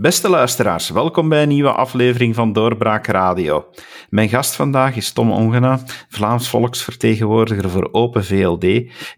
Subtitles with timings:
[0.00, 3.70] Beste luisteraars, welkom bij een nieuwe aflevering van Doorbraak Radio.
[4.10, 8.64] Mijn gast vandaag is Tom Ongena, Vlaams volksvertegenwoordiger voor Open VLD.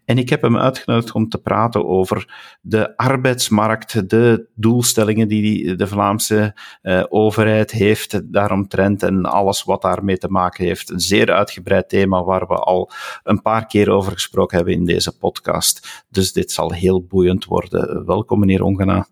[0.04, 5.86] En ik heb hem uitgenodigd om te praten over de arbeidsmarkt, de doelstellingen die de
[5.86, 10.90] Vlaamse uh, overheid heeft daaromtrent en alles wat daarmee te maken heeft.
[10.90, 12.90] Een zeer uitgebreid thema waar we al
[13.22, 16.04] een paar keer over gesproken hebben in deze podcast.
[16.10, 18.06] Dus dit zal heel boeiend worden.
[18.06, 19.06] Welkom, meneer Ongena.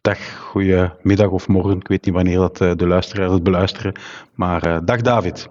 [0.00, 1.78] Dag, goedemiddag of morgen.
[1.78, 3.92] Ik weet niet wanneer dat eh, de luisteraars het beluisteren.
[4.34, 5.48] Maar uh, dag David.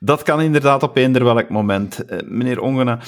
[0.00, 2.04] Dat kan inderdaad op eender welk moment.
[2.08, 3.00] Uh, meneer Ongena,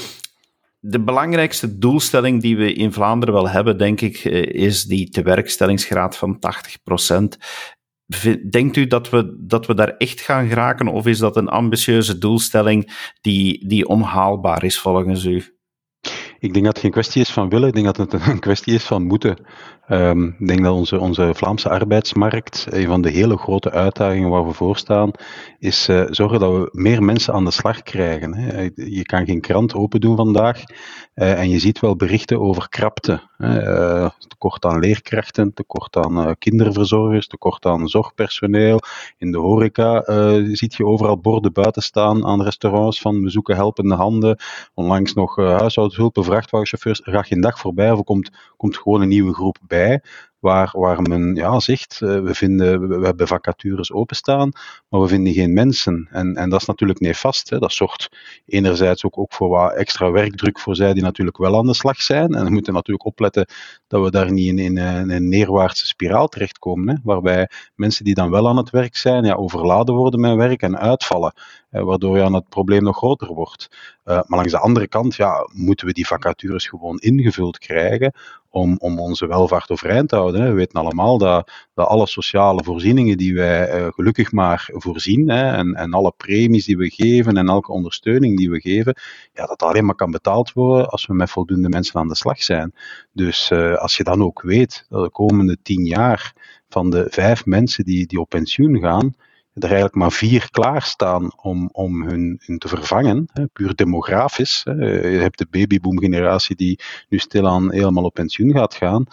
[0.78, 6.38] de belangrijkste doelstelling die we in Vlaanderen wel hebben, denk ik, is die tewerkstellingsgraad van
[6.38, 7.22] 80%.
[8.50, 12.18] Denkt u dat we, dat we daar echt gaan geraken, of is dat een ambitieuze
[12.18, 15.59] doelstelling die, die onhaalbaar is volgens u?
[16.40, 18.74] Ik denk dat het geen kwestie is van willen, ik denk dat het een kwestie
[18.74, 19.36] is van moeten.
[19.92, 24.46] Um, ik denk dat onze, onze Vlaamse arbeidsmarkt, een van de hele grote uitdagingen waar
[24.46, 25.10] we voor staan,
[25.58, 28.34] is uh, zorgen dat we meer mensen aan de slag krijgen.
[28.34, 28.68] Hè.
[28.74, 30.62] Je kan geen krant open doen vandaag
[31.14, 33.28] uh, en je ziet wel berichten over krapte.
[33.38, 38.80] Uh, tekort aan leerkrachten, tekort aan kinderverzorgers, tekort aan zorgpersoneel.
[39.18, 40.02] In de horeca
[40.52, 44.38] ziet je overal borden buiten staan aan restaurants van we zoeken helpende handen.
[44.74, 47.00] Onlangs nog huishoudhulpen, vrachtwagenchauffeurs.
[47.00, 50.02] Er gaat geen dag voorbij of er komt, komt gewoon een nieuwe groep bij
[50.40, 54.52] waar, waar men ja, zegt, uh, we, vinden, we, hebben vacatures openstaan,
[54.88, 56.08] maar we vinden geen mensen.
[56.10, 57.50] En, en dat is natuurlijk nefast.
[57.50, 57.58] Hè.
[57.58, 58.08] Dat zorgt
[58.46, 62.02] enerzijds ook, ook voor wat extra werkdruk voor zij die natuurlijk wel aan de slag
[62.02, 62.34] zijn.
[62.34, 63.46] En we moeten natuurlijk opletten
[63.86, 68.14] dat we daar niet in, in, in een neerwaartse spiraal terechtkomen, hè, waarbij mensen die
[68.14, 71.32] dan wel aan het werk zijn, ja, overladen worden met werk en uitvallen.
[71.70, 73.68] Eh, waardoor ja, het probleem nog groter wordt.
[74.04, 78.12] Uh, maar langs de andere kant ja, moeten we die vacatures gewoon ingevuld krijgen
[78.50, 80.44] om, om onze welvaart overeind te houden.
[80.44, 85.74] We weten allemaal dat, dat alle sociale voorzieningen die wij uh, gelukkig maar voorzien, en,
[85.74, 88.94] en alle premies die we geven en elke ondersteuning die we geven,
[89.32, 92.42] ja, dat alleen maar kan betaald worden als we met voldoende mensen aan de slag
[92.42, 92.74] zijn.
[93.12, 96.32] Dus uh, als je dan ook weet dat de komende tien jaar
[96.68, 99.14] van de vijf mensen die, die op pensioen gaan,
[99.62, 104.60] er eigenlijk maar vier klaarstaan om, om hun, te vervangen, hè, puur demografisch.
[104.64, 104.72] Hè.
[105.08, 109.06] Je hebt de babyboom-generatie die nu stilaan helemaal op pensioen gaat gaan,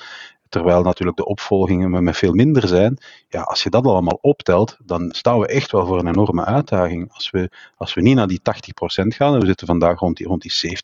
[0.49, 2.97] terwijl natuurlijk de opvolgingen met veel minder zijn.
[3.29, 7.13] Ja, als je dat allemaal optelt, dan staan we echt wel voor een enorme uitdaging.
[7.13, 8.41] Als we, als we niet naar die 80%
[9.07, 10.75] gaan, we zitten vandaag rond die, rond die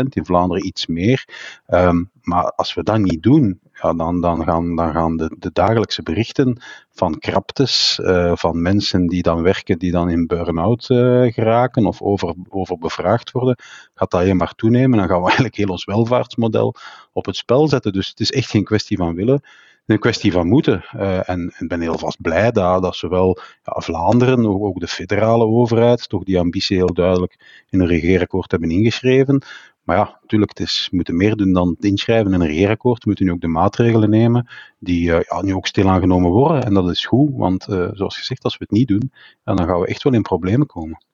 [0.00, 1.28] 70%, in Vlaanderen iets meer,
[1.68, 5.50] um, maar als we dat niet doen, ja, dan, dan gaan, dan gaan de, de
[5.52, 11.32] dagelijkse berichten van kraptes, uh, van mensen die dan werken, die dan in burn-out uh,
[11.32, 13.56] geraken of over, over bevraagd worden,
[13.94, 14.98] gaat dat alleen maar toenemen.
[14.98, 16.74] Dan gaan we eigenlijk heel ons welvaartsmodel
[17.12, 17.92] op het spel zetten.
[17.92, 19.42] Dus het is echt geen kwestie van willen
[19.86, 20.84] een kwestie van moeten.
[20.96, 24.88] Uh, en ik ben heel vast blij dat, dat zowel ja, Vlaanderen, ook, ook, de
[24.88, 29.42] federale overheid, toch die ambitie heel duidelijk in een regeerakkoord hebben ingeschreven.
[29.86, 33.02] Maar ja, natuurlijk, het is, we moeten meer doen dan het inschrijven in een regeerakkoord.
[33.02, 34.48] We moeten nu ook de maatregelen nemen
[34.78, 36.64] die uh, ja, nu ook aangenomen worden.
[36.64, 39.12] En dat is goed, want uh, zoals gezegd, als we het niet doen,
[39.44, 41.04] dan gaan we echt wel in problemen komen.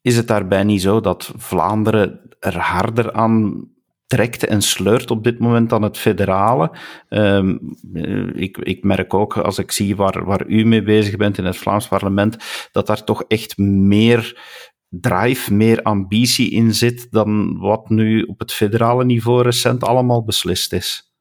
[0.00, 3.68] Is het daarbij niet zo dat Vlaanderen er harder aan
[4.06, 6.70] trekt en sleurt op dit moment dan het federale.
[7.08, 7.76] Um,
[8.34, 11.56] ik, ik merk ook, als ik zie waar, waar u mee bezig bent in het
[11.56, 12.36] Vlaams parlement,
[12.72, 14.40] dat daar toch echt meer
[15.00, 20.72] drive, meer ambitie in zit dan wat nu op het federale niveau recent allemaal beslist
[20.72, 21.12] is?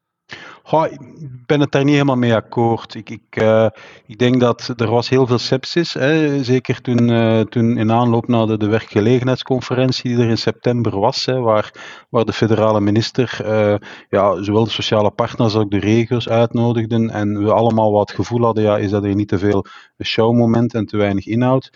[0.63, 2.95] Goh, ik ben het daar niet helemaal mee akkoord.
[2.95, 3.67] Ik, ik, uh,
[4.05, 8.27] ik denk dat er was heel veel sepsis, hè, zeker toen, uh, toen in aanloop
[8.27, 11.73] naar de, werkgelegenheidsconferentie die er in september was, hè, waar,
[12.09, 13.75] waar de federale minister uh,
[14.09, 18.43] ja, zowel de sociale partners als ook de regio's uitnodigden en we allemaal wat gevoel
[18.43, 19.66] hadden, ja, is dat er niet te veel
[20.03, 21.72] showmoment en te weinig inhoud.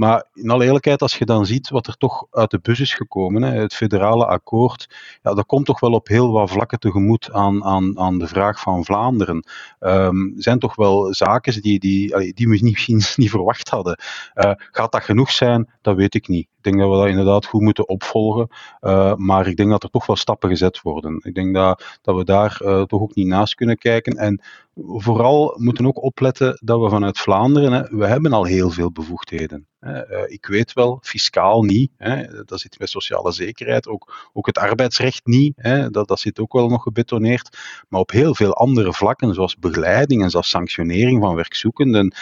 [0.00, 2.94] Maar in alle eerlijkheid, als je dan ziet wat er toch uit de bus is
[2.94, 4.88] gekomen, hè, het federale akkoord,
[5.22, 8.60] ja, dat komt toch wel op heel wat vlakken tegemoet aan, aan, aan de vraag
[8.60, 9.44] van Vlaanderen.
[9.80, 13.98] Um, zijn toch wel zaken die, die, die we misschien niet verwacht hadden.
[14.34, 15.70] Uh, gaat dat genoeg zijn?
[15.82, 16.48] Dat weet ik niet.
[16.60, 18.48] Ik denk dat we dat inderdaad goed moeten opvolgen.
[18.80, 21.20] Uh, maar ik denk dat er toch wel stappen gezet worden.
[21.22, 24.16] Ik denk dat, dat we daar uh, toch ook niet naast kunnen kijken.
[24.16, 24.42] En
[24.84, 29.66] vooral moeten ook opletten dat we vanuit Vlaanderen, hè, we hebben al heel veel bevoegdheden.
[29.80, 31.90] Uh, ik weet wel, fiscaal niet.
[31.96, 33.88] Hè, dat zit met sociale zekerheid.
[33.88, 35.52] Ook, ook het arbeidsrecht niet.
[35.56, 37.58] Hè, dat, dat zit ook wel nog gebetoneerd.
[37.88, 42.14] Maar op heel veel andere vlakken, zoals begeleiding en zoals sanctionering van werkzoekenden,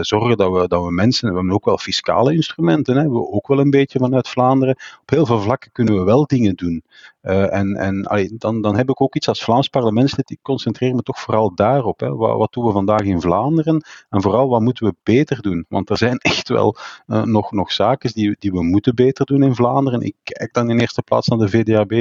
[0.00, 2.96] zorgen dat we, dat we mensen, we hebben ook wel fiscale instrumenten.
[2.96, 4.76] Hè, we ook wel een beetje vanuit Vlaanderen.
[5.00, 6.82] Op heel veel vlakken kunnen we wel dingen doen.
[7.22, 11.02] Uh, en en dan, dan heb ik ook iets als Vlaams parlementslid, ik concentreer me
[11.02, 12.00] toch vooral daarop.
[12.00, 12.14] Hè.
[12.14, 15.64] Wat, wat, doen we vandaag in Vlaanderen en vooral wat moeten we beter doen?
[15.68, 16.76] Want er zijn echt wel
[17.06, 20.00] uh, nog, nog zaken die, die we moeten beter doen in Vlaanderen.
[20.00, 21.92] Ik kijk dan in eerste plaats naar de VDAB.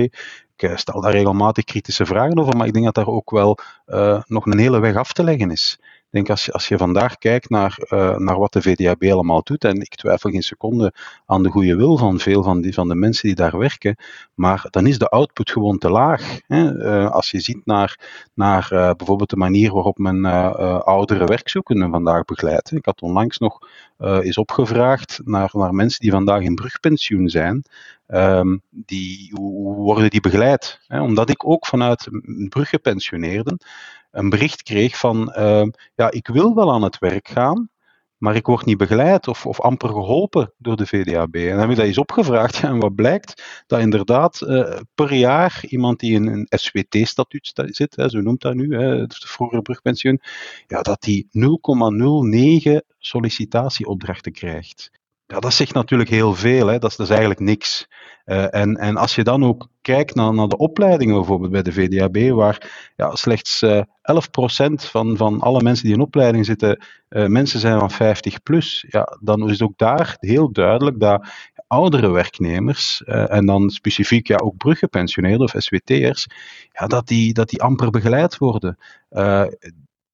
[0.55, 3.57] Ik stel daar regelmatig kritische vragen over, maar ik denk dat daar ook wel
[4.27, 5.79] nog een hele weg af te leggen is.
[6.17, 9.81] Denk als als je vandaag kijkt naar, uh, naar wat de VDAB allemaal doet, en
[9.81, 10.93] ik twijfel geen seconde
[11.25, 13.95] aan de goede wil van veel van, die, van de mensen die daar werken,
[14.33, 16.39] maar dan is de output gewoon te laag.
[16.47, 16.73] Hè?
[16.73, 17.99] Uh, als je ziet naar,
[18.33, 20.25] naar uh, bijvoorbeeld de manier waarop men
[20.83, 22.71] oudere werkzoekenden vandaag begeleidt.
[22.71, 23.59] Ik had onlangs nog
[23.97, 27.63] eens opgevraagd naar, naar mensen die vandaag in brugpensioen zijn.
[28.07, 30.79] Um, die, hoe worden die begeleid?
[30.87, 32.07] Omdat ik ook vanuit
[32.49, 33.57] bruggepensioneerden
[34.11, 35.65] een bericht kreeg van, uh,
[35.95, 37.69] ja, ik wil wel aan het werk gaan,
[38.17, 41.35] maar ik word niet begeleid of, of amper geholpen door de VDAB.
[41.35, 43.63] En dan heb ik dat eens opgevraagd en wat blijkt?
[43.67, 48.53] Dat inderdaad uh, per jaar iemand die in een SWT-statuut zit, hè, zo noemt dat
[48.53, 50.21] nu, hè, de vroegere brugpensioen,
[50.67, 54.91] ja, dat die 0,09 sollicitatieopdrachten krijgt.
[55.27, 56.79] Ja, dat zegt natuurlijk heel veel, hè.
[56.79, 57.87] Dat, is, eigenlijk niks.
[58.25, 61.71] Uh, en, en als je dan ook kijkt naar, naar de opleidingen bijvoorbeeld bij de
[61.71, 63.83] VDAB, waar ja, slechts uh, 11%
[64.73, 69.17] van, van alle mensen die in opleiding zitten uh, mensen zijn van 50 plus, ja,
[69.21, 71.27] dan is het ook daar heel duidelijk dat
[71.67, 76.27] oudere werknemers, en dan specifiek ja, ook bruggepensioneerden of SWT'ers,
[76.71, 78.77] ja, dat, die, dat die amper begeleid worden.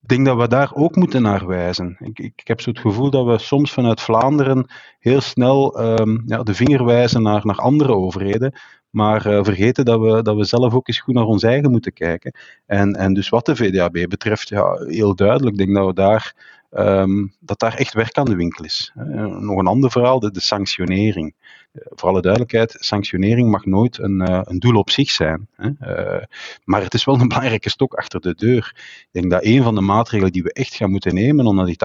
[0.05, 1.97] Denk dat we daar ook moeten naar wijzen.
[1.99, 4.65] Ik, ik, heb zo het gevoel dat we soms vanuit Vlaanderen
[4.99, 8.53] heel snel um, ja, de vinger wijzen naar, naar andere overheden,
[8.89, 11.93] maar uh, vergeten dat we, dat we zelf ook eens goed naar ons eigen moeten
[11.93, 12.35] kijken.
[12.65, 16.35] En, en dus wat de VDAB betreft, ja, heel duidelijk, ik denk dat we daar,
[16.71, 18.91] um, dat daar echt werk aan de winkel is.
[19.39, 21.35] Nog een ander verhaal, de sanctionering.
[21.73, 25.47] Uh, voor alle duidelijkheid, sanctionering mag nooit een, uh, een doel op zich zijn.
[25.55, 25.69] Hè?
[25.69, 26.23] Uh,
[26.63, 28.71] maar het is wel een belangrijke stok achter de deur.
[28.75, 31.65] Ik denk dat een van de maatregelen die we echt gaan moeten nemen om naar
[31.65, 31.77] die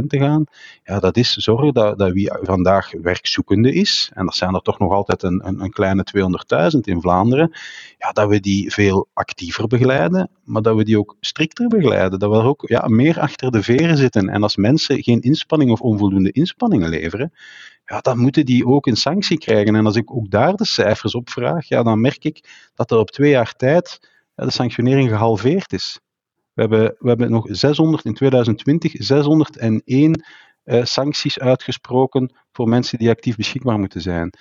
[0.00, 0.44] 80% te gaan,
[0.84, 4.78] ja, dat is zorgen dat, dat wie vandaag werkzoekende is, en dat zijn er toch
[4.78, 6.06] nog altijd een, een, een kleine
[6.74, 7.50] 200.000 in Vlaanderen,
[7.98, 12.18] ja, dat we die veel actiever begeleiden, maar dat we die ook strikter begeleiden.
[12.18, 14.28] Dat we er ook ja, meer achter de veren zitten.
[14.28, 17.32] En als mensen geen inspanning of onvoldoende inspanningen leveren,
[17.84, 19.74] ja, dan moeten die ook een sanctie krijgen.
[19.74, 22.98] En als ik ook daar de cijfers op vraag, ja, dan merk ik dat er
[22.98, 26.00] op twee jaar tijd de sanctionering gehalveerd is.
[26.52, 30.24] We hebben, we hebben nog 600 in 2020, 601
[30.64, 34.32] uh, sancties uitgesproken voor mensen die actief beschikbaar moeten zijn.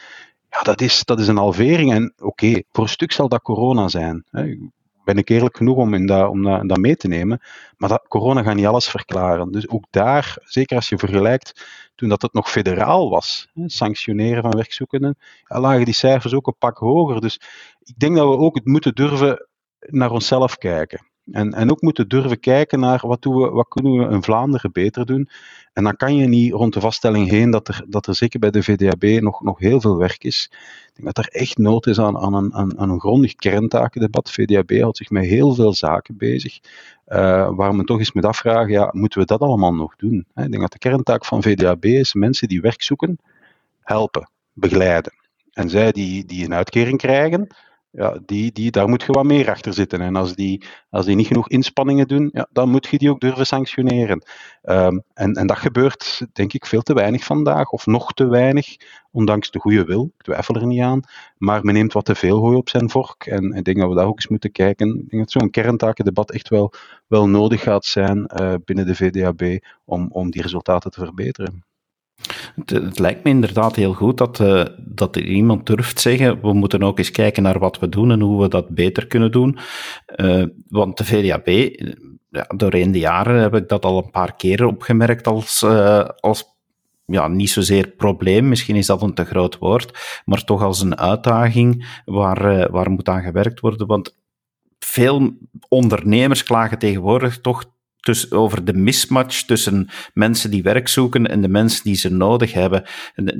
[0.49, 1.91] Ja, dat is, dat is een halvering.
[1.91, 4.23] En oké, voor een stuk zal dat corona zijn.
[4.29, 4.55] Hè
[5.03, 7.41] ben ik eerlijk genoeg om, in dat, om dat mee te nemen.
[7.77, 9.51] Maar dat, corona gaat niet alles verklaren.
[9.51, 11.65] Dus ook daar, zeker als je vergelijkt
[12.01, 15.17] toen dat het nog federaal was, hè, sanctioneren van werkzoekenden,
[15.47, 17.21] lagen die cijfers ook een pak hoger.
[17.21, 17.41] Dus
[17.83, 19.47] ik denk dat we ook het moeten durven
[19.79, 21.10] naar onszelf kijken.
[21.31, 24.71] En, en ook moeten durven kijken naar wat, doen we, wat kunnen we in Vlaanderen
[24.71, 25.29] beter doen.
[25.73, 28.51] En dan kan je niet rond de vaststelling heen dat er, dat er zeker bij
[28.51, 30.49] de VDAB nog, nog heel veel werk is.
[30.87, 34.31] Ik denk dat er echt nood is aan, aan, een, aan, een grondig kerntakendebat.
[34.31, 36.59] VDAB houdt zich met heel veel zaken bezig.
[37.07, 40.25] Uh, waar men toch eens moet afvragen, ja, moeten we dat allemaal nog doen?
[40.35, 43.19] Ik denk dat de kerntaak van VDAB is mensen die werk zoeken,
[43.81, 45.13] helpen, begeleiden.
[45.51, 47.47] En zij die, die een uitkering krijgen,
[47.91, 50.01] ja, die, die, daar moet je wat meer achter zitten.
[50.01, 53.19] En als die, als die niet genoeg inspanningen doen, ja, dan moet je die ook
[53.19, 54.25] durven sanctioneren.
[54.63, 58.75] Um, en, en dat gebeurt, denk ik, veel te weinig vandaag, of nog te weinig,
[59.11, 60.11] ondanks de goede wil.
[60.17, 61.01] Ik twijfel er niet aan.
[61.37, 63.25] Maar men neemt wat te veel hooi op zijn vork.
[63.25, 64.87] En ik denk dat we daar ook eens moeten kijken.
[64.87, 66.73] Ik denk dat zo'n kerntakendebat echt wel,
[67.07, 71.63] wel nodig gaat zijn uh, binnen de VDAB om, om die resultaten te verbeteren.
[72.65, 76.83] Het, lijkt me inderdaad heel goed dat, uh, dat er iemand durft zeggen, we moeten
[76.83, 79.57] ook eens kijken naar wat we doen en hoe we dat beter kunnen doen.
[80.15, 81.47] Uh, want de VDAB,
[82.29, 86.43] ja, doorheen de jaren heb ik dat al een paar keren opgemerkt als, uh, als
[87.05, 90.97] ja, niet zozeer probleem, misschien is dat een te groot woord, maar toch als een
[90.97, 93.87] uitdaging waar, waar moet aan gewerkt worden.
[93.87, 94.19] Want
[94.79, 95.37] veel
[95.67, 97.65] ondernemers klagen tegenwoordig toch
[98.01, 102.53] tussen, over de mismatch tussen mensen die werk zoeken en de mensen die ze nodig
[102.53, 102.83] hebben.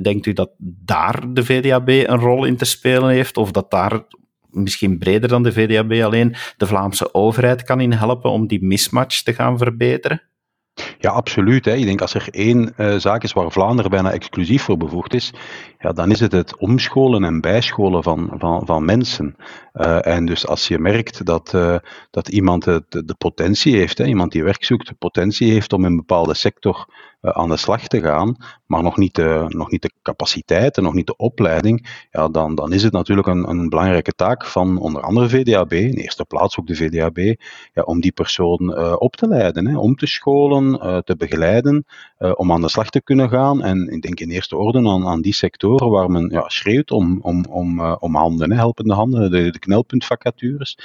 [0.02, 3.36] Denkt u dat daar de VDAB een rol in te spelen heeft?
[3.36, 4.02] Of dat daar
[4.50, 9.22] misschien breder dan de VDAB alleen de Vlaamse overheid kan in helpen om die mismatch
[9.22, 10.22] te gaan verbeteren?
[10.98, 11.64] Ja, absoluut.
[11.64, 11.74] Hè.
[11.74, 15.32] Ik denk als er één uh, zaak is waar Vlaanderen bijna exclusief voor bevoegd is,
[15.78, 19.36] ja, dan is het het omscholen en bijscholen van, van, van mensen.
[19.74, 21.76] Uh, en dus als je merkt dat, uh,
[22.10, 25.84] dat iemand de, de potentie heeft, hè, iemand die werk zoekt, de potentie heeft om
[25.84, 26.86] in een bepaalde sector
[27.22, 28.36] aan de slag te gaan,
[28.66, 32.54] maar nog niet de, nog niet de capaciteit en nog niet de opleiding, ja, dan,
[32.54, 36.58] dan is het natuurlijk een, een belangrijke taak van onder andere VDAB, in eerste plaats
[36.58, 37.18] ook de VDAB,
[37.72, 41.84] ja, om die persoon op te leiden, hè, om te scholen, te begeleiden,
[42.34, 43.62] om aan de slag te kunnen gaan.
[43.62, 47.18] En ik denk in eerste orde aan, aan die sectoren waar men ja, schreeuwt om,
[47.22, 50.78] om, om, om handen, helpende handen, de, de knelpuntvacatures.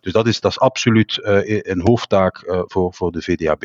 [0.00, 1.18] dus dat is, dat is absoluut
[1.62, 3.64] een hoofdtaak voor, voor de VDAB.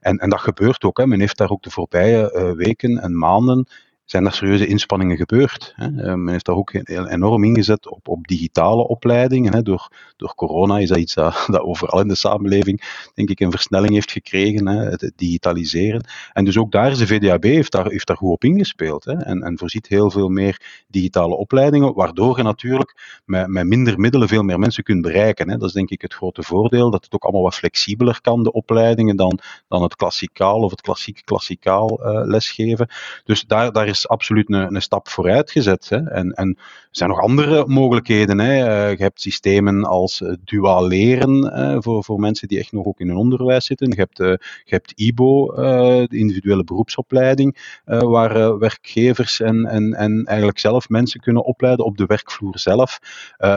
[0.00, 0.98] En, en dat gebeurt ook.
[0.98, 1.06] Hè.
[1.06, 3.66] Men heeft daar ook de voorbije uh, weken en maanden
[4.10, 5.72] zijn er serieuze inspanningen gebeurd.
[5.76, 5.84] Hè.
[5.84, 6.72] Eh, men heeft daar ook
[7.08, 9.52] enorm ingezet op, op digitale opleidingen.
[9.52, 9.62] Hè.
[9.62, 13.92] Door, door corona is dat iets dat, overal in de samenleving, denk ik, een versnelling
[13.92, 16.04] heeft gekregen, hè, het digitaliseren.
[16.32, 19.04] En dus ook daar is de VDAB heeft daar, heeft daar goed op ingespeeld.
[19.04, 19.12] Hè.
[19.12, 24.28] En, en voorziet heel veel meer digitale opleidingen, waardoor je natuurlijk met, met minder middelen
[24.28, 25.50] veel meer mensen kunt bereiken.
[25.50, 25.56] Hè.
[25.56, 28.52] Dat is denk ik het grote voordeel, dat het ook allemaal wat flexibeler kan, de
[28.52, 29.38] opleidingen, dan,
[29.68, 32.88] dan het klassikaal of het klassieke klassikaal uh, lesgeven.
[33.24, 35.88] Dus daar, daar is absoluut een, een stap vooruit gezet.
[35.88, 35.96] Hè.
[35.96, 38.38] En, en er zijn nog andere mogelijkheden.
[38.38, 38.54] Hè.
[38.54, 42.86] Uh, je hebt systemen als uh, duaal leren uh, voor, voor mensen die echt nog
[42.86, 43.88] ook in een onderwijs zitten.
[43.88, 44.16] Je hebt,
[44.64, 51.44] je hebt IBO, de individuele beroepsopleiding, waar werkgevers en, en, en eigenlijk zelf mensen kunnen
[51.44, 52.98] opleiden op de werkvloer zelf.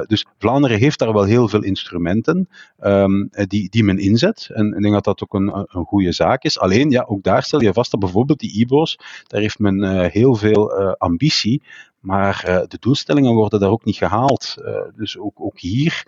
[0.07, 2.49] dus Vlaanderen heeft daar wel heel veel instrumenten
[2.81, 4.49] um, die, die men inzet.
[4.53, 6.59] En ik denk dat dat ook een, een goede zaak is.
[6.59, 8.97] Alleen, ja, ook daar stel je vast dat bijvoorbeeld die IBO's,
[9.27, 11.61] daar heeft men heel veel uh, ambitie,
[12.03, 14.55] maar uh, de doelstellingen worden daar ook niet gehaald.
[14.57, 16.07] Uh, dus ook, ook hier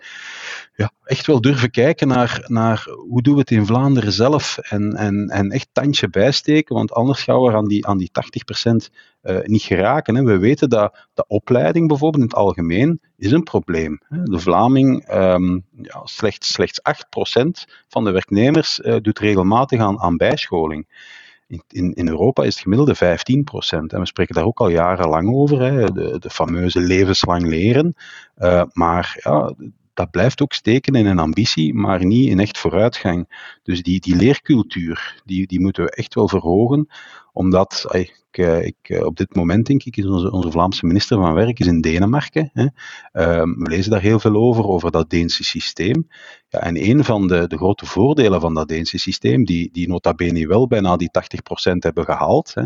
[0.74, 4.92] ja, echt wel durven kijken naar, naar hoe doen we het in Vlaanderen zelf en,
[4.92, 8.72] en, en echt tandje bijsteken, want anders gaan we aan die, aan die 80%
[9.22, 10.24] uh, niet geraken.
[10.24, 14.00] We weten dat de opleiding bijvoorbeeld in het algemeen is een probleem.
[14.08, 20.86] De Vlaming, um, ja, slechts, slechts 8% van de werknemers doet regelmatig aan, aan bijscholing.
[21.68, 23.92] In, in, Europa is het gemiddelde 15 procent.
[23.92, 27.94] En we spreken daar ook al jarenlang over, hè, de, de fameuze levenslang leren.
[28.38, 29.54] Uh, maar ja,
[29.94, 33.28] dat blijft ook steken in een ambitie, maar niet in echt vooruitgang.
[33.62, 36.88] Dus die, die leercultuur, die, die moeten we echt wel verhogen,
[37.36, 41.34] omdat ik, eh, ik, eh, op dit moment denk ik, is onze, Vlaamse minister van
[41.34, 42.50] Werk is in Denemarken.
[42.52, 42.66] Hè.
[43.12, 46.08] Ehm, we lezen daar heel veel over, over dat Deense systeem.
[46.48, 50.14] Ja, en een van de, de grote voordelen van dat Deense systeem, die, die nota
[50.14, 52.64] bene wel bijna die 80% hebben gehaald, hè,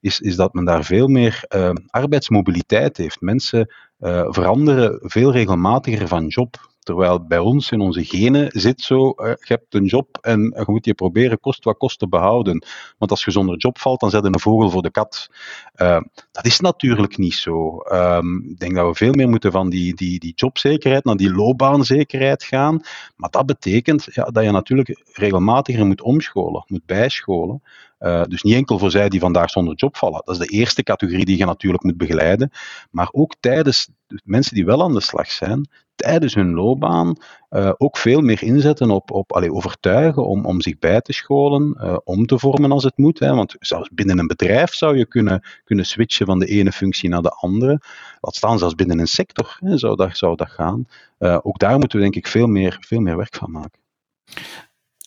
[0.00, 3.20] is, is dat men daar veel meer uh, arbeidsmobiliteit heeft.
[3.20, 6.73] Mensen uh, veranderen veel regelmatiger van job.
[6.84, 10.84] Terwijl bij ons in onze genen zit zo, je hebt een job en je moet
[10.84, 12.66] je proberen kost wat kost te behouden.
[12.98, 15.28] Want als je zonder job valt, dan zet een vogel voor de kat.
[15.76, 16.00] Uh,
[16.32, 17.82] dat is natuurlijk niet zo.
[17.92, 21.34] Um, ik denk dat we veel meer moeten van die, die, die jobzekerheid naar die
[21.34, 22.80] loopbaanzekerheid gaan.
[23.16, 27.62] Maar dat betekent ja, dat je natuurlijk regelmatiger moet omscholen, moet bijscholen.
[28.00, 30.22] Uh, dus niet enkel voor zij die vandaag zonder job vallen.
[30.24, 32.50] Dat is de eerste categorie die je natuurlijk moet begeleiden.
[32.90, 33.88] Maar ook tijdens
[34.24, 35.68] mensen die wel aan de slag zijn,
[36.04, 37.16] tijdens hun loopbaan
[37.50, 41.76] uh, ook veel meer inzetten op, op allee, overtuigen om, om zich bij te scholen,
[41.80, 43.18] uh, om te vormen als het moet.
[43.18, 43.34] Hè.
[43.34, 47.22] Want zelfs binnen een bedrijf zou je kunnen, kunnen switchen van de ene functie naar
[47.22, 47.80] de andere.
[48.20, 50.86] Laat staan, zelfs binnen een sector hè, zou, dat, zou dat gaan.
[51.18, 53.78] Uh, ook daar moeten we denk ik veel meer, veel meer werk van maken.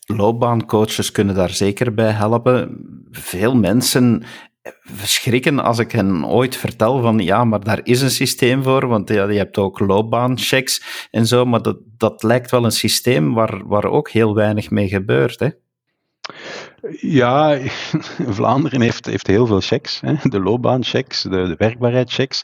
[0.05, 2.85] Loopbaancoaches kunnen daar zeker bij helpen.
[3.11, 4.23] Veel mensen
[4.81, 9.09] verschrikken als ik hen ooit vertel van ja, maar daar is een systeem voor, want
[9.09, 13.67] ja, je hebt ook loopbaanchecks en zo, maar dat, dat lijkt wel een systeem waar,
[13.67, 15.39] waar ook heel weinig mee gebeurt.
[15.39, 15.49] Hè?
[16.99, 17.59] Ja,
[18.37, 20.01] Vlaanderen heeft, heeft heel veel checks.
[20.01, 20.13] Hè.
[20.23, 22.41] De loopbaanchecks, de, de werkbaarheidschecks.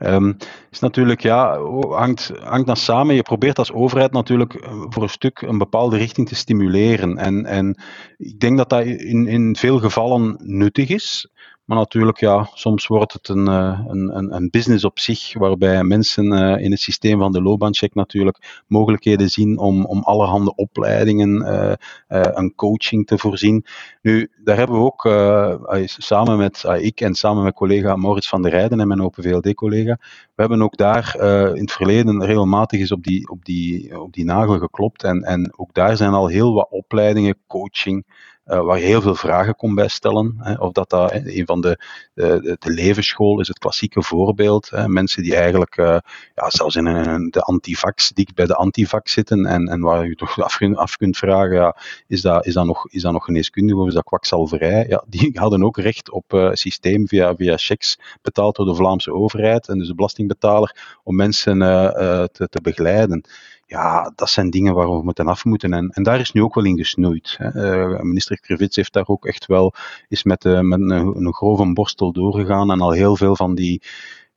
[0.00, 0.36] Um,
[0.70, 3.14] is natuurlijk, ja, hangt, hangt dan samen.
[3.14, 7.18] Je probeert als overheid natuurlijk eh, voor een stuk een bepaalde richting te stimuleren.
[7.18, 7.82] En, en
[8.16, 11.28] ik denk dat dat in, in veel gevallen nuttig is.
[11.64, 16.32] Maar natuurlijk, ja, soms wordt het een, eh, een, een business op zich, waarbij mensen
[16.32, 21.72] eh, in het systeem van de loopbaancheck natuurlijk mogelijkheden zien om, om allerhande opleidingen, uh,
[22.08, 23.64] een coaching te voorzien.
[24.02, 25.02] Nu, daar hebben we ook
[25.84, 29.98] samen met ik en samen met collega Maurits van der Rijden en mijn Open VLD-collega,
[30.34, 31.16] we hebben ook daar
[31.54, 35.02] in het verleden regelmatig eens op die, op die, op die nagel geklopt.
[35.02, 38.04] En, en ook daar zijn al heel wat opleidingen, coaching,
[38.44, 40.34] waar je heel veel vragen kon bij stellen.
[40.38, 41.78] Hè, of dat dat een van de,
[42.14, 44.70] de, de levensschool is het klassieke voorbeeld.
[44.70, 45.86] Hè, mensen die eigenlijk uh,
[46.34, 50.14] ja, zelfs in een, de antivax, dicht bij de antivax zitten en, en waar je
[50.14, 53.76] toch af, af kunt vragen, ja, is, dat, is, dat nog, is dat nog geneeskundig
[53.76, 54.86] of is dat kwakzalverij?
[54.88, 59.12] Ja, die hadden ook recht op uh, systeem via, via checks betaald door de Vlaamse
[59.12, 63.24] overheid en dus de belastingbetaler om mensen te, te begeleiden
[63.66, 65.72] ja, dat zijn dingen waar we moeten af moeten.
[65.72, 67.36] En, en daar is nu ook wel in gesnoeid.
[67.40, 69.74] Uh, minister Krivits heeft daar ook echt wel
[70.08, 73.82] is met, uh, met een, een grove borstel doorgegaan en al heel veel van die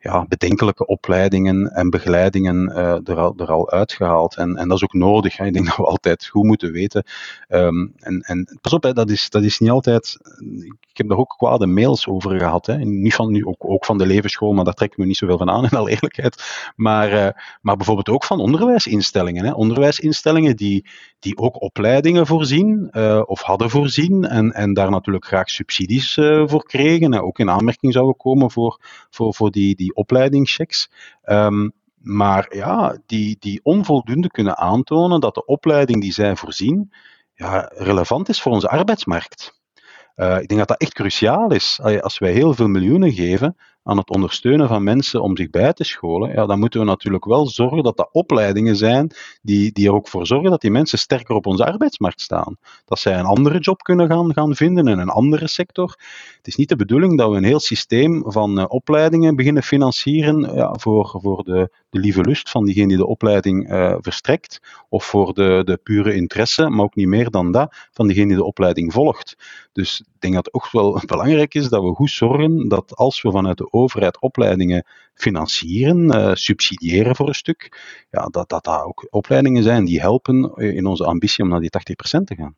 [0.07, 4.35] ja, bedenkelijke opleidingen en begeleidingen uh, er, al, er al uitgehaald.
[4.35, 5.37] En, en dat is ook nodig.
[5.37, 5.45] Hè.
[5.45, 7.03] Ik denk dat we altijd goed moeten weten.
[7.47, 10.17] Um, en, en pas op, hè, dat, is, dat is niet altijd.
[10.89, 12.65] Ik heb daar ook kwade mails over gehad.
[12.65, 12.77] Hè.
[12.77, 15.49] Niet van, nu, ook, ook van de levensschool, maar daar trekken we niet zoveel van
[15.49, 16.71] aan, in alle eerlijkheid.
[16.75, 17.29] Maar, uh,
[17.61, 19.45] maar bijvoorbeeld ook van onderwijsinstellingen.
[19.45, 19.51] Hè.
[19.51, 20.85] Onderwijsinstellingen die,
[21.19, 26.13] die ook opleidingen voorzien, uh, of hadden voorzien, en, en daar natuurlijk graag subsidies
[26.45, 27.13] voor kregen.
[27.13, 30.91] En ook in aanmerking zouden komen voor, voor, voor die, die opleidingschecks.
[31.25, 36.93] Um, maar ja, die, die onvoldoende kunnen aantonen dat de opleiding die zij voorzien
[37.33, 39.59] ja, relevant is voor onze arbeidsmarkt.
[40.15, 41.79] Uh, ik denk dat dat echt cruciaal is.
[42.01, 45.83] Als wij heel veel miljoenen geven aan het ondersteunen van mensen om zich bij te
[45.83, 49.93] scholen, ja, dan moeten we natuurlijk wel zorgen dat dat opleidingen zijn die, die er
[49.93, 52.57] ook voor zorgen dat die mensen sterker op onze arbeidsmarkt staan.
[52.85, 55.95] Dat zij een andere job kunnen gaan, gaan vinden in een andere sector.
[56.37, 60.55] Het is niet de bedoeling dat we een heel systeem van uh, opleidingen beginnen financieren
[60.55, 65.05] ja, voor, voor de, de lieve lust van diegene die de opleiding uh, verstrekt, of
[65.05, 68.43] voor de, de pure interesse, maar ook niet meer dan dat, van diegene die de
[68.43, 69.35] opleiding volgt.
[69.71, 73.21] Dus ik denk dat het ook wel belangrijk is dat we goed zorgen dat als
[73.21, 78.83] we vanuit de overheid opleidingen financieren, uh, subsidiëren voor een stuk, ja, dat, dat dat
[78.83, 81.71] ook opleidingen zijn die helpen in onze ambitie om naar die
[82.19, 82.55] 80% te gaan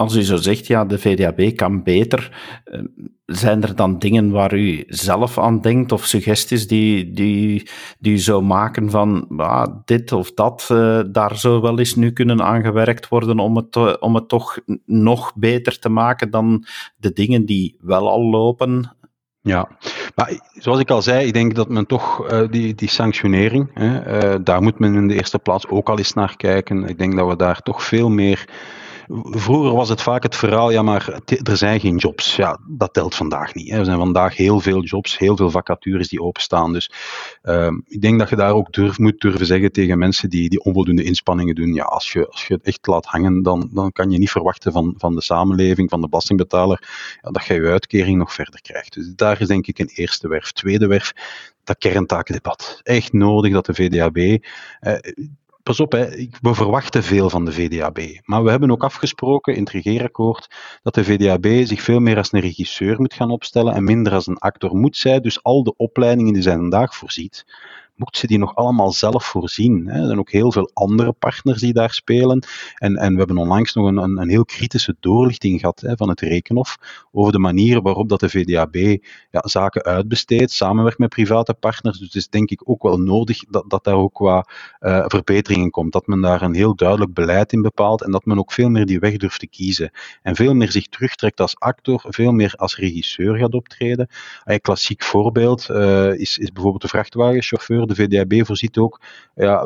[0.00, 2.32] als u zo zegt, ja, de VDAB kan beter,
[2.64, 2.80] eh,
[3.26, 7.68] zijn er dan dingen waar u zelf aan denkt of suggesties die, die,
[7.98, 10.66] die u zou maken van ah, dit of dat,
[11.12, 15.78] daar zou wel eens nu kunnen aangewerkt worden om het, om het toch nog beter
[15.78, 16.64] te maken dan
[16.96, 18.96] de dingen die wel al lopen?
[19.42, 19.68] Ja,
[20.14, 24.42] maar zoals ik al zei, ik denk dat men toch uh, die, die sanctionering, hè,
[24.42, 26.84] daar moet men in de eerste plaats ook al eens naar kijken.
[26.84, 28.48] Ik denk dat we daar toch veel meer
[29.12, 32.36] Vroeger was het vaak het verhaal, ja, maar er zijn geen jobs.
[32.36, 33.70] Ja, dat telt vandaag niet.
[33.70, 33.78] Hè.
[33.78, 36.72] Er zijn vandaag heel veel jobs, heel veel vacatures die openstaan.
[36.72, 36.92] Dus
[37.42, 40.64] uh, ik denk dat je daar ook durf, moet durven zeggen tegen mensen die, die
[40.64, 41.74] onvoldoende inspanningen doen.
[41.74, 44.72] Ja, als je, als je het echt laat hangen, dan, dan kan je niet verwachten
[44.72, 46.88] van, van de samenleving, van de belastingbetaler,
[47.20, 48.94] dat je je uitkering nog verder krijgt.
[48.94, 50.52] Dus daar is denk ik een eerste werf.
[50.52, 51.12] Tweede werf,
[51.64, 52.80] dat kerntakendebat.
[52.82, 54.16] Echt nodig dat de VDAB.
[54.80, 54.94] Eh,
[55.70, 55.92] pas op,
[56.40, 57.98] we verwachten veel van de VDAB.
[58.24, 60.50] Maar we hebben ook afgesproken in het regeerakkoord
[60.82, 64.26] dat de VDAB zich veel meer als een regisseur moet gaan opstellen en minder als
[64.26, 65.20] een actor moet zij.
[65.20, 67.44] Dus al de opleidingen die zij vandaag voorziet,
[68.00, 69.86] moet ze die nog allemaal zelf voorzien.
[69.86, 70.00] Hè.
[70.00, 72.46] Er zijn ook heel veel andere partners die daar spelen.
[72.74, 76.08] En, en we hebben onlangs nog een, een, een heel kritische doorlichting gehad hè, van
[76.08, 76.78] het Rekenhof
[77.12, 78.76] over de manier waarop dat de VDAB
[79.30, 81.98] ja, zaken uitbesteedt, samenwerkt met private partners.
[81.98, 84.46] Dus het is denk ik ook wel nodig dat, dat daar ook qua
[84.80, 85.92] uh, verbeteringen komt.
[85.92, 88.86] Dat men daar een heel duidelijk beleid in bepaalt en dat men ook veel meer
[88.86, 89.90] die weg durft te kiezen.
[90.22, 94.08] En veel meer zich terugtrekt als actor, veel meer als regisseur gaat optreden.
[94.44, 99.00] Een klassiek voorbeeld uh, is, is bijvoorbeeld de vrachtwagenchauffeur de VDAB voorziet ook
[99.34, 99.64] ja,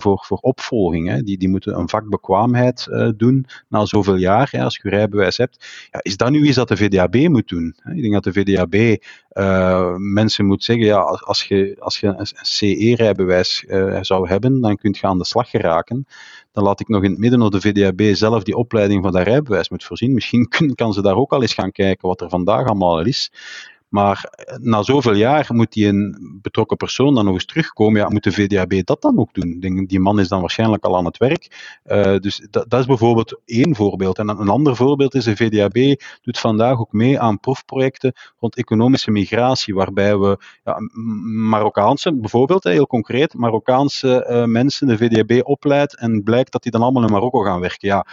[0.00, 1.08] voor, voor opvolging.
[1.08, 1.22] Hè.
[1.22, 5.66] Die, die moeten een vakbekwaamheid uh, doen na zoveel jaar, hè, als je rijbewijs hebt.
[5.90, 7.76] Ja, is dat nu iets dat de VDAB moet doen?
[7.78, 7.92] Hè?
[7.92, 8.74] Ik denk dat de VDAB
[9.28, 14.76] eh, mensen moet zeggen, ja, als je, als je een CE-rijbewijs eh, zou hebben, dan
[14.76, 16.06] kun je aan de slag geraken
[16.58, 19.26] dan laat ik nog in het midden of de VDAB zelf die opleiding van dat
[19.26, 20.14] rijbewijs moet voorzien.
[20.14, 23.32] Misschien kan ze daar ook al eens gaan kijken wat er vandaag allemaal is.
[23.88, 28.00] Maar eh, na zoveel jaar moet die een betrokken persoon dan nog eens terugkomen.
[28.00, 29.84] Ja, moet de VDAB dat dan ook doen?
[29.86, 31.76] Die man is dan waarschijnlijk al aan het werk.
[31.86, 34.18] Uh, dus dat, dat, is bijvoorbeeld één voorbeeld.
[34.18, 39.10] En een ander voorbeeld is de VDAB doet vandaag ook mee aan proefprojecten rond economische
[39.10, 40.76] migratie, waarbij we ja,
[41.48, 46.82] Marokkaanse, bijvoorbeeld, heel concreet, Marokkaanse uh, mensen de VDAB opleidt en blijkt dat die dan
[46.82, 47.88] allemaal in Marokko gaan werken.
[47.88, 48.06] Ja,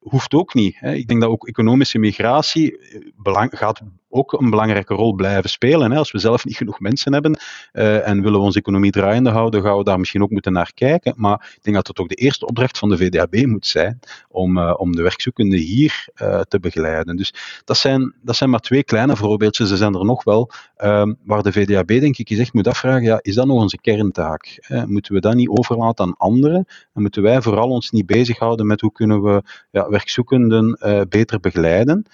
[0.00, 0.76] hoeft ook niet.
[0.78, 0.92] Hè.
[0.92, 2.78] Ik denk dat ook economische migratie
[3.16, 3.80] belang, gaat
[4.14, 5.90] ook een belangrijke rol blijven spelen.
[5.90, 5.98] Hè.
[5.98, 7.38] Als we zelf niet genoeg mensen hebben
[7.72, 10.72] uh, en willen we onze economie draaiende houden, gaan we daar misschien ook moeten naar
[10.74, 11.14] kijken.
[11.16, 14.58] Maar ik denk dat het ook de eerste opdracht van de VDAB moet zijn om,
[14.58, 17.16] uh, om de werkzoekenden hier uh, te begeleiden.
[17.16, 19.70] Dus dat zijn, dat zijn maar twee kleine voorbeeldjes.
[19.70, 20.50] Er zijn er nog wel
[20.84, 24.58] um, waar de VDAB denk ik echt moet afvragen, ja, is dat nog onze kerntaak?
[24.60, 24.86] Hè?
[24.86, 26.66] Moeten we dat niet overlaten aan anderen?
[26.94, 32.06] En moeten wij vooral ons niet bezighouden met hoe kunnen we ja, werkzoekenden beter begeleiden?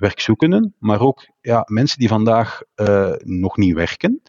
[0.00, 4.22] Werkzoekenden, maar ook ja, mensen die vandaag uh, nog niet werken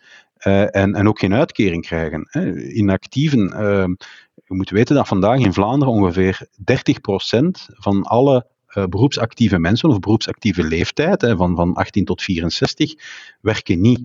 [0.48, 2.28] uh, en, en ook geen uitkering krijgen.
[2.30, 2.56] Hè.
[2.56, 3.40] Inactieven.
[3.40, 3.88] Uh,
[4.34, 8.50] je moet weten dat vandaag in Vlaanderen ongeveer 30% van alle
[8.90, 12.94] beroepsactieve mensen of beroepsactieve leeftijd, hè, van, van 18 tot 64,
[13.42, 14.02] werken niet.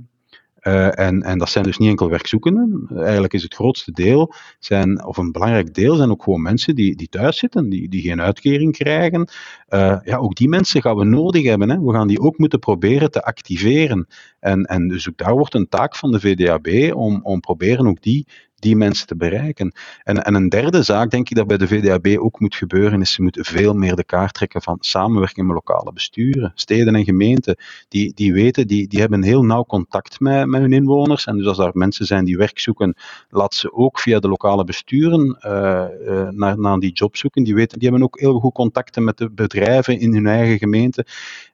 [0.66, 2.90] Uh, en, en dat zijn dus niet enkel werkzoekenden.
[2.96, 6.96] Eigenlijk is het grootste deel, zijn, of een belangrijk deel, zijn ook gewoon mensen die,
[6.96, 9.28] die thuis zitten, die, die geen uitkering krijgen.
[9.68, 11.70] Uh, ja, ook die mensen gaan we nodig hebben.
[11.70, 11.80] Hè.
[11.80, 14.06] We gaan die ook moeten proberen te activeren.
[14.40, 18.02] En, en dus ook daar wordt een taak van de VDAB om, om proberen ook
[18.02, 18.26] die
[18.58, 19.72] die mensen te bereiken.
[20.02, 23.12] En, en een derde zaak, denk ik, dat bij de VDAB ook moet gebeuren, is
[23.12, 26.52] ze moeten veel meer de kaart trekken van samenwerking met lokale besturen.
[26.54, 27.56] Steden en gemeenten,
[27.88, 31.24] die, die weten, die, die hebben heel nauw contact met, met hun inwoners.
[31.24, 32.94] En dus als er mensen zijn die werk zoeken,
[33.30, 37.44] laat ze ook via de lokale besturen uh, uh, naar, naar die job zoeken.
[37.44, 41.06] Die, weten, die hebben ook heel goed contacten met de bedrijven in hun eigen gemeente.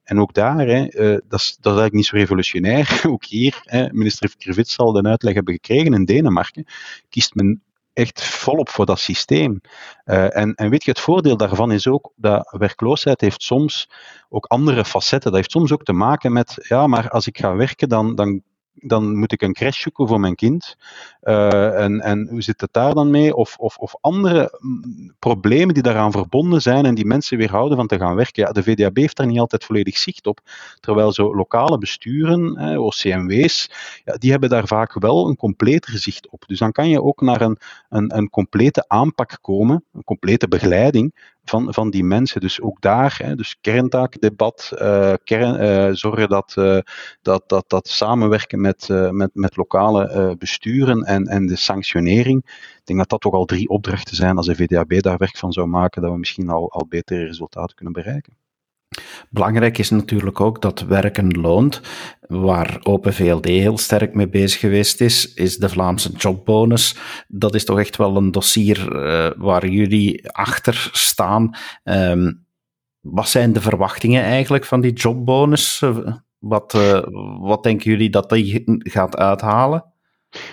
[0.03, 3.03] En ook daar, hè, uh, dat, is, dat is eigenlijk niet zo revolutionair.
[3.13, 6.65] ook hier, hè, minister Krivits zal de uitleg hebben gekregen in Denemarken,
[7.09, 9.61] kiest men echt volop voor dat systeem.
[10.05, 13.89] Uh, en, en weet je, het voordeel daarvan is ook dat werkloosheid heeft soms
[14.29, 15.31] ook andere facetten.
[15.31, 18.43] Dat heeft soms ook te maken met, ja, maar als ik ga werken, dan, dan
[18.75, 20.77] dan moet ik een crash zoeken voor mijn kind.
[21.23, 23.35] Uh, en, en hoe zit het daar dan mee?
[23.35, 27.87] Of, of, of andere mm, problemen die daaraan verbonden zijn en die mensen weerhouden van
[27.87, 28.43] te gaan werken.
[28.43, 30.41] Ja, de VDAB heeft daar niet altijd volledig zicht op.
[30.81, 33.71] Terwijl zo lokale besturen, eh, OCMW's,
[34.05, 36.45] ja, die hebben daar vaak wel een completer zicht op.
[36.47, 37.59] Dus dan kan je ook naar een,
[37.89, 42.41] een, een complete aanpak komen, een complete begeleiding van, van die mensen.
[42.41, 46.79] Dus ook daar, hè, dus kerntaakdebat, uh, kern, uh, zorgen dat, uh,
[47.23, 52.43] dat, dat, dat samenwerken met, met, met lokale besturen en, en de sanctionering.
[52.47, 55.53] Ik denk dat dat toch al drie opdrachten zijn als de VDAB daar werk van
[55.53, 58.42] zou maken, dat we misschien al, al betere resultaten kunnen bereiken.
[59.31, 61.81] Belangrijk is natuurlijk ook dat werken loont.
[62.21, 66.97] Waar Open VLD heel sterk mee bezig geweest is, is de Vlaamse jobbonus.
[67.29, 71.57] Dat is toch echt wel een dossier uh, waar jullie achter staan.
[71.85, 72.47] Um,
[73.01, 75.83] wat zijn de verwachtingen eigenlijk van die jobbonus?
[76.39, 77.03] Wat, uh,
[77.41, 79.85] wat denken jullie dat die gaat uithalen?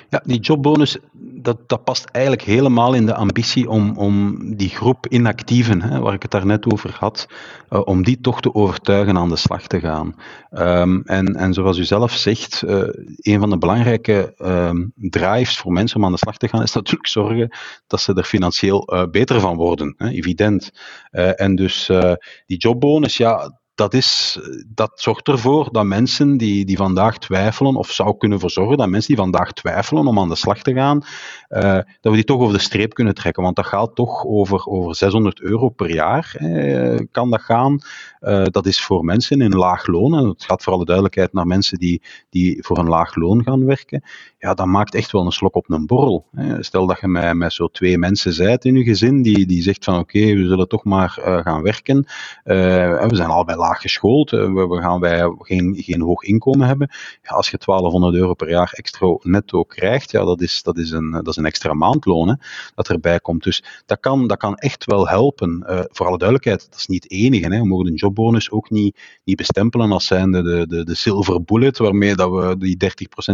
[0.09, 0.97] Ja, die jobbonus,
[1.41, 6.13] dat, dat past eigenlijk helemaal in de ambitie om, om die groep inactieven, hè, waar
[6.13, 7.27] ik het daarnet over had,
[7.69, 10.15] uh, om die toch te overtuigen aan de slag te gaan.
[10.51, 12.83] Um, en, en zoals u zelf zegt, uh,
[13.17, 16.73] een van de belangrijke um, drives voor mensen om aan de slag te gaan, is
[16.73, 20.71] natuurlijk zorgen dat ze er financieel uh, beter van worden, hè, evident.
[21.11, 21.91] en dus
[22.45, 27.91] die jobbonus, ja, dat, is, dat zorgt ervoor dat mensen die, die vandaag twijfelen, of
[27.91, 31.01] zou kunnen verzorgen dat mensen die vandaag twijfelen om aan de slag te gaan,
[31.49, 33.43] uh, dat we die toch over de streep kunnen trekken.
[33.43, 37.79] Want dat gaat toch over, over 600 euro per jaar, eh, kan dat gaan.
[38.21, 41.47] Uh, dat is voor mensen in laag loon, en het gaat voor alle duidelijkheid naar
[41.47, 44.03] mensen die, die voor een laag loon gaan werken.
[44.37, 46.25] Ja, dat maakt echt wel een slok op een borrel.
[46.31, 46.63] Hè.
[46.63, 49.83] Stel dat je met, met zo twee mensen zijt in je gezin, die, die zegt
[49.83, 51.09] van oké, we zullen toch maar
[51.43, 52.05] gaan werken.
[52.43, 56.67] we zijn allebei laag laag geschoold, eh, we, we gaan wij geen, geen hoog inkomen
[56.67, 56.89] hebben.
[57.23, 61.11] Als je 1200 euro per jaar extra netto krijgt, ja, dat, is, dat, is een,
[61.11, 62.35] dat is een extra maandloon hè,
[62.75, 63.43] dat erbij komt.
[63.43, 65.65] Dus dat kan, dat kan echt wel helpen.
[65.69, 67.53] Uh, voor alle duidelijkheid, dat is niet het enige.
[67.53, 67.59] Hè.
[67.59, 71.77] We mogen een jobbonus ook niet, niet bestempelen als zijnde de, de, de silver bullet,
[71.77, 72.77] waarmee dat we die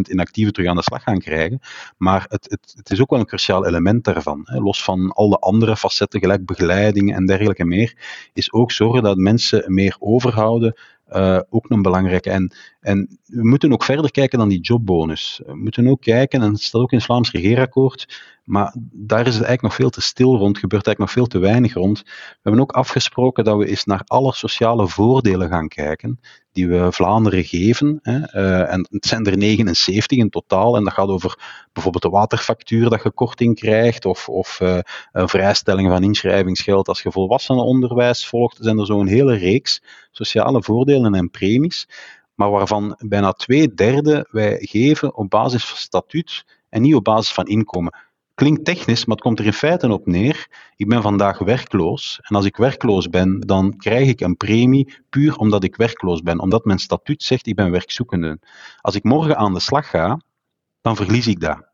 [0.08, 1.60] 30% inactieve terug aan de slag gaan krijgen.
[1.98, 4.42] Maar het, het, het is ook wel een cruciaal element daarvan.
[4.44, 4.60] Hè.
[4.60, 7.96] Los van al de andere facetten, gelijk begeleiding en dergelijke meer,
[8.34, 10.76] is ook zorgen dat mensen meer over overhouden
[11.14, 12.30] uh, ook een belangrijke.
[12.30, 15.42] En, en we moeten ook verder kijken dan die jobbonus.
[15.46, 19.36] We moeten ook kijken, en dat staat ook in het Vlaams regeerakkoord, maar daar is
[19.36, 22.02] het eigenlijk nog veel te stil rond, gebeurt eigenlijk nog veel te weinig rond.
[22.04, 26.20] We hebben ook afgesproken dat we eens naar alle sociale voordelen gaan kijken
[26.56, 28.00] die we Vlaanderen geven.
[28.02, 28.18] Hè.
[28.18, 30.76] Uh, en het zijn er 79 in totaal.
[30.76, 34.80] En dat gaat over bijvoorbeeld de waterfactuur dat je korting krijgt, of, of uh,
[35.12, 38.58] een vrijstelling van inschrijvingsgeld als je volwassenenonderwijs volgt.
[38.58, 41.88] Er zijn er zo'n hele reeks sociale voordelen en premies,
[42.36, 47.34] maar waarvan bijna twee derde wij geven op basis van statuut en niet op basis
[47.34, 47.94] van inkomen.
[48.36, 50.48] Klinkt technisch, maar het komt er in feite op neer.
[50.76, 52.20] Ik ben vandaag werkloos.
[52.22, 56.40] En als ik werkloos ben, dan krijg ik een premie puur omdat ik werkloos ben.
[56.40, 58.40] Omdat mijn statuut zegt, ik ben werkzoekende.
[58.82, 60.20] Als ik morgen aan de slag ga,
[60.82, 61.74] dan verlies ik dat.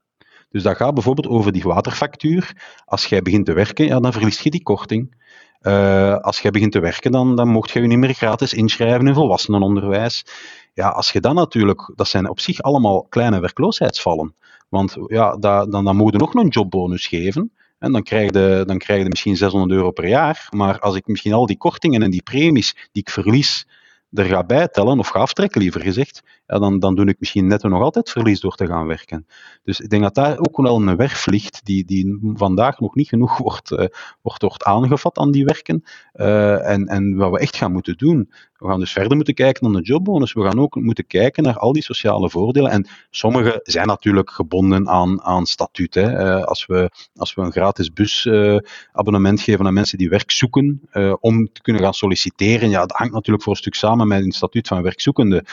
[0.50, 2.74] Dus dat gaat bijvoorbeeld over die waterfactuur.
[2.86, 5.19] Als jij begint te werken, ja, dan verlies je die korting.
[5.62, 9.08] Uh, als jij begint te werken, dan, dan mocht je je niet meer gratis inschrijven
[9.08, 10.26] in volwassenenonderwijs.
[10.74, 14.36] Ja, als je dan natuurlijk, dat zijn op zich allemaal kleine werkloosheidsvallen.
[14.71, 17.51] Want ja, dan, dan moet je nog een jobbonus geven.
[17.79, 20.47] En dan krijg, je, dan krijg je misschien 600 euro per jaar.
[20.49, 23.67] Maar als ik misschien al die kortingen en die premies die ik verlies
[24.12, 27.81] er ga bijtellen, of ga aftrekken liever gezegd, dan, dan doe ik misschien net nog
[27.81, 29.27] altijd verlies door te gaan werken.
[29.63, 33.07] Dus ik denk dat daar ook wel een werf ligt die, die vandaag nog niet
[33.07, 33.86] genoeg wordt, uh,
[34.21, 35.84] wordt, wordt aangevat aan die werken.
[36.13, 38.31] Uh, en, en wat we echt gaan moeten doen,
[38.62, 40.34] We gaan dus verder moeten kijken dan de jobbonus.
[40.34, 42.71] We gaan ook moeten kijken naar al die sociale voordelen.
[42.71, 45.93] En sommige zijn natuurlijk gebonden aan, aan statuut.
[45.93, 46.38] Hè.
[46.38, 50.82] Uh, als, we, als we een gratis busabonnement uh, geven aan mensen die werk zoeken
[50.93, 54.24] uh, om te kunnen gaan solliciteren, ja, dat hangt natuurlijk voor een stuk samen met
[54.24, 55.45] een statuut van werkzoekende.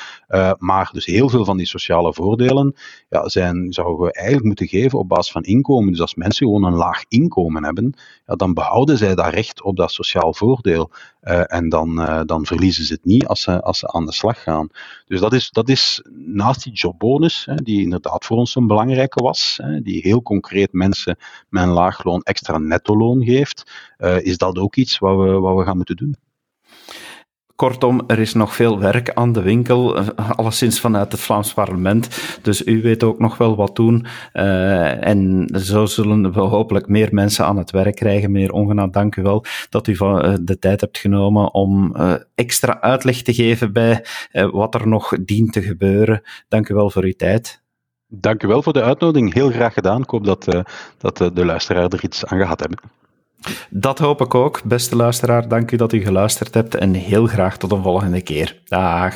[0.58, 2.74] maar dus heel veel van die sociale voordelen
[3.08, 5.90] ja, zijn, zouden we eigenlijk moeten geven op basis van inkomen.
[5.90, 7.94] Dus als mensen gewoon een laag inkomen hebben,
[8.26, 10.90] ja, dan behouden zij dat recht op dat sociaal voordeel.
[11.46, 14.68] en dan, dan verliezen ze niet als ze, als ze aan de slag gaan.
[15.06, 19.22] Dus dat is, dat is naast die jobbonus, hè, die inderdaad voor ons een belangrijke
[19.22, 24.38] was, hè, die heel concreet mensen met een laag loon extra netto-loon geeft, uh, is
[24.38, 26.16] dat ook iets wat we, wat we gaan moeten doen.
[27.58, 32.08] Kortom, er is nog veel werk aan de winkel, eh, alleszins vanuit het Vlaams parlement.
[32.42, 34.06] Dus u weet ook nog wel wat doen.
[34.34, 38.30] Uh, en zo zullen we hopelijk meer mensen aan het werk krijgen.
[38.30, 41.96] Meneer Ongena, dank u wel dat u van, uh, de tijd hebt genomen om
[42.34, 44.04] extra uitleg te geven bij
[44.50, 46.22] wat er nog dient te gebeuren.
[46.48, 47.62] Dank u wel voor uw tijd.
[48.06, 49.34] Dank u wel voor de uitnodiging.
[49.34, 50.02] Heel graag gedaan.
[50.02, 50.64] Ik hoop dat,
[50.98, 52.78] dat de luisteraar er iets aan gehad hebben.
[53.70, 54.62] Dat hoop ik ook.
[54.64, 58.60] Beste luisteraar, dank u dat u geluisterd hebt en heel graag tot een volgende keer.
[58.64, 59.14] Dag.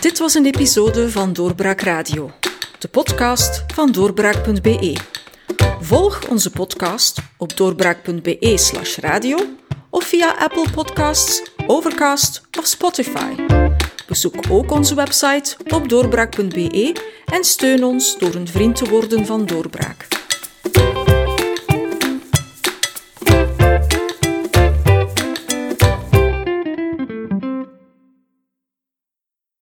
[0.00, 2.30] Dit was een episode van Doorbraak Radio,
[2.78, 4.96] de podcast van doorbraak.be.
[5.80, 9.36] Volg onze podcast op doorbraak.be/radio
[9.90, 13.34] of via Apple Podcasts, Overcast of Spotify.
[14.06, 16.92] Bezoek ook onze website op doorbraak.be
[17.24, 20.06] en steun ons door een vriend te worden van Doorbraak.